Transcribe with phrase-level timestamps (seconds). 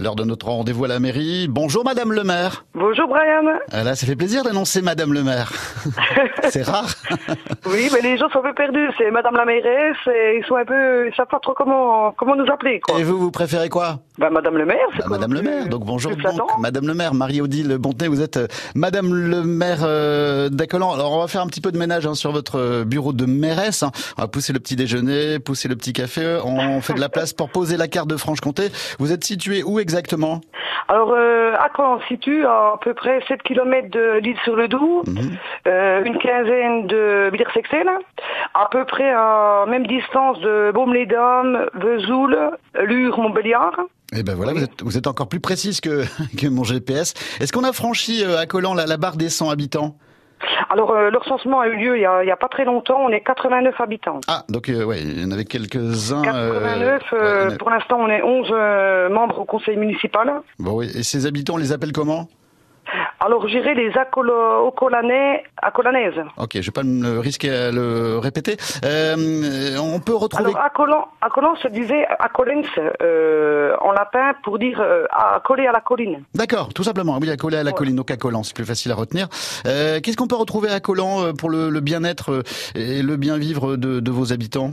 [0.00, 1.48] L'heure de notre rendez-vous à la mairie.
[1.50, 2.64] Bonjour Madame le maire.
[2.74, 3.58] Bonjour Brian.
[3.70, 5.52] Ah là, ça fait plaisir d'annoncer Madame le maire.
[6.48, 6.88] c'est rare.
[7.66, 8.88] oui, mais les gens sont un peu perdus.
[8.96, 12.34] C'est Madame la mairesse et ils sont un peu, ils savent pas trop comment comment
[12.34, 12.80] nous appeler.
[12.80, 13.00] Quoi.
[13.00, 13.98] Et vous, vous préférez quoi?
[14.16, 14.78] Bah, Madame le maire.
[14.98, 15.68] Bah, Madame le maire.
[15.68, 17.12] Donc bonjour donc, Madame le maire.
[17.12, 20.94] Marie-Odile Bontenay, vous êtes euh, Madame le maire euh, d'Acolan.
[20.94, 23.26] Alors on va faire un petit peu de ménage hein, sur votre euh, bureau de
[23.26, 23.82] mairesse.
[23.82, 23.92] Hein.
[24.16, 26.40] On va pousser le petit déjeuner, pousser le petit café.
[26.46, 28.70] On fait de la place pour poser la carte de Franche-Comté.
[28.98, 30.40] Vous êtes situé où exactement
[30.88, 34.56] alors, euh, à quoi on se situe À, peu près 7 km de l'île sur
[34.56, 35.38] le Doubs, mhm.
[35.66, 37.88] euh, une quinzaine de Villers-Sexel,
[38.54, 42.36] à peu près à même distance de Baume-les-Dames, Vesoul,
[42.84, 43.80] Lure, Montbéliard.
[44.14, 46.04] Eh ben voilà, vous, êtes, vous êtes, encore plus précise que,
[46.38, 47.14] que mon GPS.
[47.40, 49.96] Est-ce qu'on a franchi euh, à Collant la, la barre des 100 habitants?
[50.70, 53.00] Alors, euh, le recensement a eu lieu il y a, pas très longtemps.
[53.00, 54.20] On est 89 habitants.
[54.28, 56.22] Ah, donc euh, ouais, il y en avait quelques-uns.
[56.22, 57.02] 89.
[57.12, 60.40] Euh, pour l'instant, on est 11 membres au conseil municipal.
[60.58, 60.90] Bon, oui.
[60.94, 62.28] Et ces habitants, on les appelle comment?
[63.24, 66.22] Alors, j'irai les acolanais, acolanaises.
[66.36, 68.56] Ok, je vais pas me risquer à le répéter.
[68.84, 70.50] Euh, on peut retrouver.
[70.50, 72.62] Alors, acolan, acolan se disait acolens
[73.02, 76.24] euh, en latin pour dire euh, accoler à la colline.
[76.34, 77.18] D'accord, tout simplement.
[77.20, 79.28] Oui, accoler à la colline, donc accolant, c'est plus facile à retenir.
[79.66, 82.42] Euh, Qu'est-ce qu'on peut retrouver à Accolant pour le, le bien-être
[82.74, 84.72] et le bien-vivre de, de vos habitants?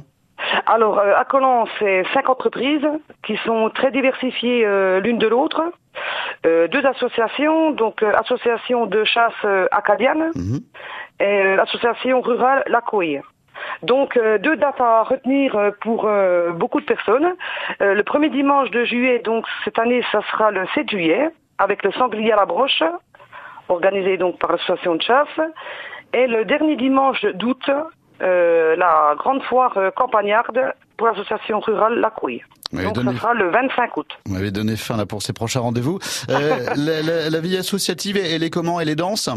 [0.65, 2.87] Alors, à Collant, c'est cinq entreprises
[3.25, 4.65] qui sont très diversifiées
[5.01, 5.61] l'une de l'autre.
[6.45, 10.59] Euh, deux associations, donc euh, association de chasse euh, acadienne mhm.
[11.19, 12.81] et l'association rurale La
[13.83, 16.09] Donc deux dates à retenir pour
[16.53, 17.35] beaucoup de personnes.
[17.81, 21.91] le premier dimanche de juillet, donc cette année, ça sera le 7 juillet, avec le
[21.91, 22.83] sanglier à la broche,
[23.67, 25.39] organisé donc par l'association de chasse.
[26.13, 27.69] Et le dernier dimanche d'août,
[28.21, 32.43] la grande foire campagnarde pour l'association rurale La Couille.
[32.73, 34.07] Donc ce sera le 25 août.
[34.25, 35.97] Vous m'avez donné fin là pour ces prochains rendez-vous.
[36.29, 36.57] Euh,
[37.31, 38.81] la, vie associative, elle est comment?
[38.81, 39.29] Elle est dense?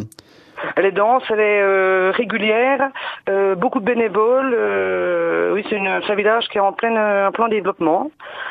[0.77, 2.91] Elle est dense, elle est euh, régulière,
[3.29, 4.55] euh, beaucoup de bénévoles.
[5.55, 8.11] oui, c'est un village qui est en plein, plein développement.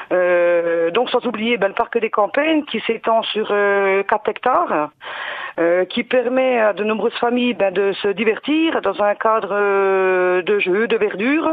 [0.10, 4.90] donc sans oublier ben, le parc des campagnes qui s'étend sur 4 hectares.
[5.60, 10.42] Euh, qui permet à de nombreuses familles ben, de se divertir dans un cadre euh,
[10.44, 11.52] de jeu, de verdure.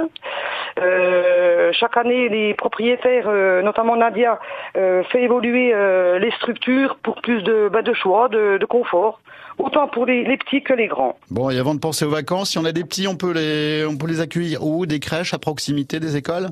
[0.78, 3.28] Euh, chaque année, les propriétaires,
[3.64, 4.38] notamment Nadia,
[4.74, 5.74] fait évoluer
[6.20, 9.20] les structures pour plus de, ben, de choix, de, confort,
[9.58, 11.16] autant pour les, petits que les grands.
[11.30, 13.84] Bon, et avant de penser aux vacances, si on a des petits, on peut les,
[13.84, 14.86] on peut les accueillir où?
[14.86, 16.48] Des crèches à proximité des écoles?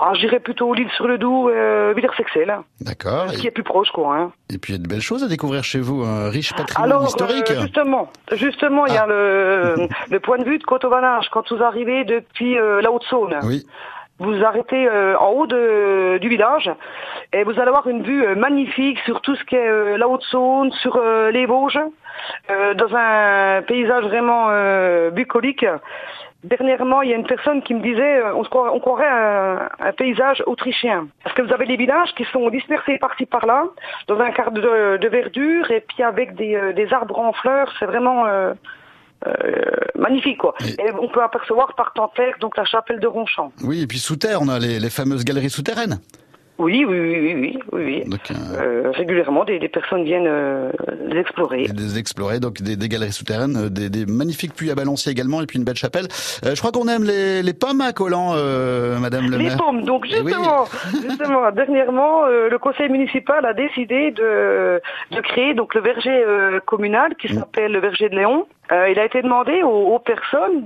[0.00, 2.56] Ah, j'irais plutôt l'île sur le Doubs, euh, Villers-Sexel.
[2.80, 3.28] D'accord.
[3.30, 4.14] Ce qui est plus proche, quoi.
[4.14, 4.32] Hein.
[4.48, 6.90] Et puis il y a de belles choses à découvrir chez vous, un riche patrimoine
[6.90, 7.50] Alors, historique.
[7.50, 9.06] Euh, justement, justement, il y a ah.
[9.08, 13.40] le, le point de vue de Cotobanage quand vous arrivez depuis euh, la Haute-Saône.
[13.42, 13.66] Oui.
[14.20, 16.70] Vous arrêtez euh, en haut de, du village
[17.32, 20.72] et vous allez avoir une vue euh, magnifique sur tout ce qui est la Haute-Saône,
[20.72, 21.00] sur
[21.32, 21.80] les Vosges,
[22.48, 24.48] dans un paysage vraiment
[25.12, 25.64] bucolique.
[26.44, 29.92] Dernièrement, il y a une personne qui me disait, euh, on, on croirait un, un,
[29.92, 31.08] paysage autrichien.
[31.24, 33.64] Parce que vous avez les villages qui sont dispersés par-ci par-là,
[34.06, 37.86] dans un cadre de, verdure, et puis avec des, euh, des arbres en fleurs, c'est
[37.86, 38.54] vraiment euh,
[39.26, 39.32] euh,
[39.96, 40.54] magnifique quoi.
[40.60, 40.92] Et...
[41.00, 43.50] on peut apercevoir par temps donc la chapelle de Ronchamp.
[43.64, 45.98] Oui, et puis sous terre, on a les, les fameuses galeries souterraines.
[46.58, 47.58] Oui, oui, oui, oui, oui.
[47.72, 48.04] oui.
[48.32, 50.72] Euh, euh, régulièrement, des, des, personnes viennent euh,
[51.06, 51.66] les explorer.
[51.68, 55.40] Des explorer, donc des, des galeries souterraines, euh, des, des, magnifiques puits à balancier également,
[55.40, 56.08] et puis une belle chapelle.
[56.44, 58.32] Euh, je crois qu'on aime les, les, pommes à Collant,
[59.00, 60.64] Madame le Les pommes, donc eh justement,
[61.08, 64.80] justement, dernièrement, le conseil municipal a décidé de,
[65.12, 66.24] de créer donc le verger
[66.66, 67.38] communal qui mm.
[67.38, 68.46] s'appelle le verger de Léon.
[68.72, 70.64] il a été demandé aux, aux personnes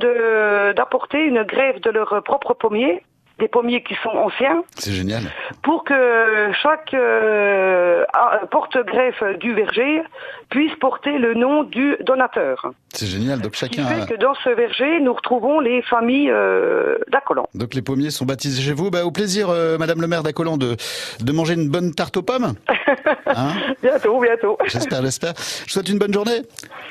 [0.75, 3.03] d'apporter une grève de leur propre pommier
[3.43, 4.63] des pommiers qui sont anciens.
[4.79, 5.25] C'est génial.
[5.65, 8.05] Pour que chaque euh,
[8.53, 10.01] porte-greffe du verger
[10.49, 12.71] puisse porter le nom du donateur.
[12.93, 13.41] C'est génial.
[13.41, 13.83] Donc chacun.
[13.83, 17.49] Ce qui fait que dans ce verger, nous retrouvons les familles euh, d'Acolan.
[17.55, 18.91] Donc les pommiers sont baptisés chez vous.
[18.91, 20.77] Bah, au plaisir, euh, Madame le maire d'Acolan, de,
[21.21, 22.53] de manger une bonne tarte aux pommes.
[23.27, 24.59] Hein bientôt, bientôt.
[24.67, 25.35] J'espère, j'espère.
[25.37, 26.43] Je vous souhaite une bonne journée.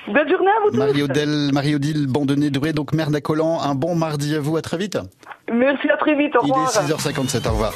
[0.08, 0.78] Bonne journée à vous tous.
[0.78, 3.62] Marie-Odile, Marie-Odile Bandonnet-Doué, donc maire d'Acolan.
[3.62, 4.58] Un bon mardi à vous.
[4.58, 4.98] À très vite.
[5.52, 6.36] Merci, à très vite.
[6.36, 6.72] Au revoir.
[6.74, 7.48] Il est 6h57.
[7.48, 7.74] Au revoir.